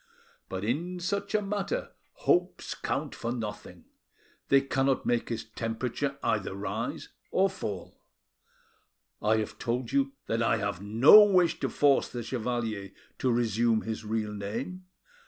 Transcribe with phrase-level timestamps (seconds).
[0.49, 3.85] But in such a matter hopes count for nothing;
[4.49, 8.01] they cannot make his temperature either rise or fall.
[9.21, 14.03] I have told you I have no wish to force the chevalier to resume his
[14.03, 14.85] real name.